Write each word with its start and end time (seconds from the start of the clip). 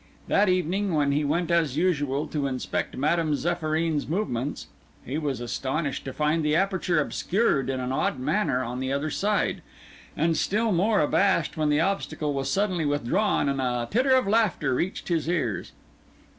That 0.27 0.49
evening, 0.49 0.95
when 0.95 1.11
he 1.11 1.23
went 1.23 1.51
as 1.51 1.77
usual 1.77 2.25
to 2.29 2.47
inspect 2.47 2.97
Madame 2.97 3.33
Zéphyrine's 3.33 4.07
movements, 4.07 4.65
he 5.05 5.19
was 5.19 5.39
astonished 5.39 6.05
to 6.05 6.11
find 6.11 6.43
the 6.43 6.55
aperture 6.55 6.99
obscured 6.99 7.69
in 7.69 7.79
an 7.79 7.91
odd 7.91 8.17
manner 8.17 8.63
on 8.63 8.79
the 8.79 8.91
other 8.91 9.11
side, 9.11 9.61
and 10.17 10.35
still 10.35 10.71
more 10.71 11.01
abashed 11.01 11.55
when 11.55 11.69
the 11.69 11.81
obstacle 11.81 12.33
was 12.33 12.49
suddenly 12.49 12.83
withdrawn 12.83 13.47
and 13.47 13.61
a 13.61 13.87
titter 13.91 14.15
of 14.15 14.27
laughter 14.27 14.73
reached 14.73 15.07
his 15.09 15.29
ears. 15.29 15.71